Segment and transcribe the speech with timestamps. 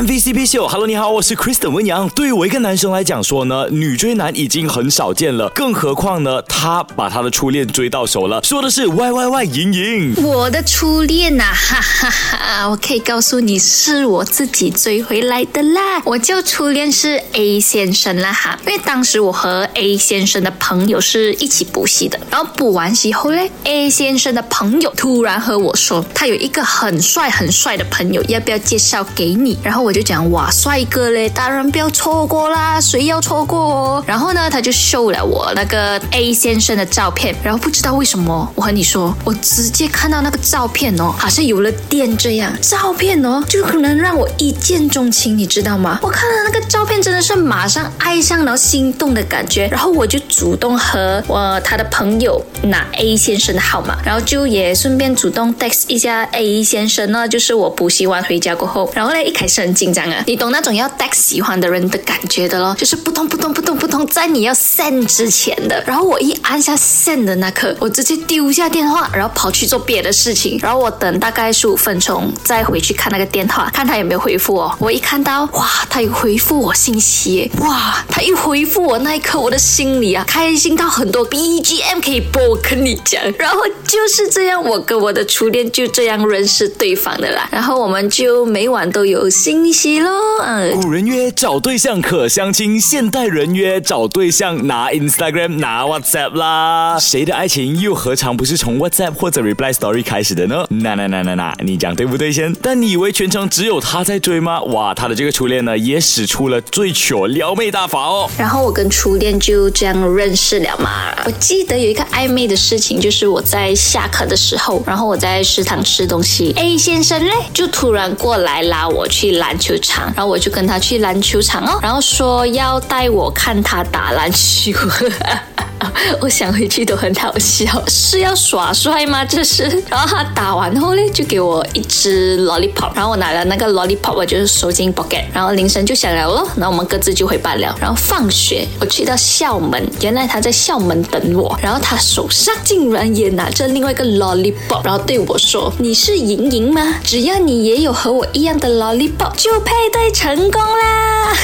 [0.00, 0.66] MVCp 秀。
[0.66, 2.08] Hello，你好，我是 Kristen 温阳。
[2.08, 10.14] 对于我一个男生来讲说呢，女追男已经很少见了，更何况呢，他把他的初恋追到手了，说的是 Y Y Y 莹莹。
[10.24, 12.70] 我的初恋呐、哈哈哈！
[12.70, 16.00] 我可以告诉你，是我自己追回来的啦。
[16.06, 29.58] 我叫初恋是 A 先生啦哈，因为当时我和 A 先生的朋友是一起补习的，然后补完习后嘞，A 先生的朋友突然和我说，他有一个很帅很帅的朋友，要不要介绍给你？
[29.62, 34.04] 然后我我就讲哇，帅哥嘞，当然不要错过啦，谁要错过哦？
[34.06, 45.98] 然后呢，他就秀了我那个 A 先生的照片，然后不知道为什么，我和你说，我直接看到那个照片哦，好像有了电这样，照片哦，就可能让我一见钟情，你知道吗？
[46.02, 74.76] 我看到那个照片真的是马上爱上，然后心动的感觉，然后我就主动和我他的朋友拿 A 先生的号码，然后就也顺便主动 text 一下 A 先生呢，就是我补习完回家过后，然后呢一开始很紧张啊，你懂那种要带喜欢的人的感觉的咯，就是扑通扑通扑通扑通，在你要 send 之前的，然后我一按下 send 的那刻，我直接丢下电话，然后跑去做别的事情，然后我等大概十五分钟再回去看那个电话，看他有没有回复我。
[74.78, 90.10] 我一看到哇，他有回复我信息，哇，他一回复我那一刻，我的心里啊开心到很多 BGM 可以播，我跟你讲，然后就是这样，我跟我的初恋就这样认识对方的啦，然后我们就每晚都有新信息咯，
[90.44, 90.80] 嗯。
[90.80, 96.98] 古人曰找对象可相亲，现代人约找对象拿 Instagram 拿 WhatsApp 啦。
[96.98, 100.66] 谁的爱情又何尝不是从 WhatsApp 或者 Reply Story 开始的呢？
[100.70, 102.52] 那那那那那，你讲对不对先？
[102.60, 104.60] 但你以为全程只有他在追吗？
[104.62, 108.28] 哇，他的这个初恋呢，也使出了最糗撩妹大法哦。
[108.36, 111.14] 然后我跟初恋就这样认识了嘛。
[111.26, 124.72] 我记得有一个暧昧的事情，就是我在下课的时候，然后我在食堂吃东西，A 先生嘞就突然过来拉我去篮球场，然后我就跟他去篮球场哦，然后说要带我看他打篮球。
[126.20, 129.24] 我想回去都很好笑，是要耍帅吗？
[129.24, 129.64] 这是。
[129.88, 137.74] 然后他打完后呢，就给我一支 lollipop，然后我拿了那个 lollipop，我就是收进 pocket，然后铃声就响了咯，然后我们各自就回班了。
[137.80, 146.96] 然后放学，我去到校门，原来他在校门等我，然后他手上竟然也拿着另外一个 lollipop，然后对我说：“你是莹莹吗？
[147.02, 151.34] 只要你也有和我一样的 lollipop，就配对成功啦！”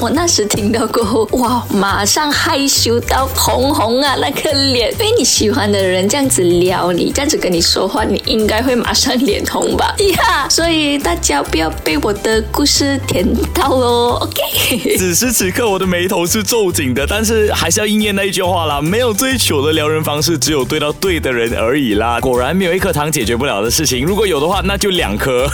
[0.00, 9.94] 我那时听到过后，哇，马上害羞到红红啊，那个脸，因为你喜欢的人这样子撩你，这样子跟你说话，你应该会马上脸红吧？
[10.16, 14.96] 呀，所以大家不要被我的故事甜到喽，OK？
[14.96, 22.18] 此时此刻，我的眉头是皱紧的，但是还是要应验那一句话啦，没有最糗的撩人方式，只有对到对的人而已啦。
[22.20, 25.46] 果然没有一颗糖解决不了的事情，如果有的话，那就两颗。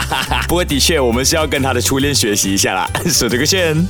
[0.48, 3.89] 不过的确，我们是要跟他的初恋学习一下啦，守这个线。